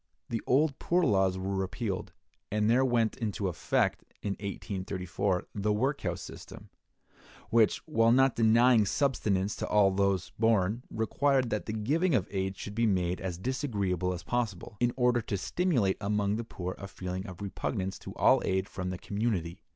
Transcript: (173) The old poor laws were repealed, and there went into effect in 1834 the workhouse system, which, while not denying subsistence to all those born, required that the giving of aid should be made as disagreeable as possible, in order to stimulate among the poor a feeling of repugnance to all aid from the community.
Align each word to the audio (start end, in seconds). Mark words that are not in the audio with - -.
(173) 0.29 0.39
The 0.39 0.43
old 0.51 0.79
poor 0.79 1.03
laws 1.03 1.37
were 1.37 1.55
repealed, 1.55 2.11
and 2.51 2.67
there 2.67 2.83
went 2.83 3.15
into 3.17 3.47
effect 3.47 4.03
in 4.23 4.31
1834 4.31 5.45
the 5.53 5.71
workhouse 5.71 6.21
system, 6.21 6.69
which, 7.51 7.77
while 7.85 8.11
not 8.11 8.35
denying 8.35 8.87
subsistence 8.87 9.55
to 9.57 9.67
all 9.67 9.91
those 9.91 10.31
born, 10.39 10.81
required 10.89 11.51
that 11.51 11.67
the 11.67 11.73
giving 11.73 12.15
of 12.15 12.27
aid 12.31 12.57
should 12.57 12.73
be 12.73 12.87
made 12.87 13.21
as 13.21 13.37
disagreeable 13.37 14.11
as 14.11 14.23
possible, 14.23 14.75
in 14.79 14.91
order 14.97 15.21
to 15.21 15.37
stimulate 15.37 15.97
among 16.01 16.35
the 16.37 16.43
poor 16.43 16.73
a 16.79 16.87
feeling 16.87 17.27
of 17.27 17.39
repugnance 17.39 17.99
to 17.99 18.15
all 18.15 18.41
aid 18.43 18.67
from 18.67 18.89
the 18.89 18.97
community. 18.97 19.61